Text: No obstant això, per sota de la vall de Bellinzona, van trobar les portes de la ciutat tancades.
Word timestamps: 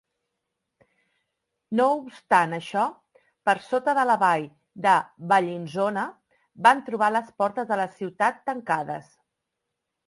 No 1.79 1.85
obstant 1.97 2.55
això, 2.59 2.87
per 3.49 3.55
sota 3.67 3.95
de 4.01 4.07
la 4.13 4.17
vall 4.25 4.49
de 4.89 4.97
Bellinzona, 5.35 6.09
van 6.71 6.83
trobar 6.91 7.15
les 7.17 7.33
portes 7.43 7.75
de 7.75 7.81
la 7.85 7.91
ciutat 8.01 8.43
tancades. 8.51 9.17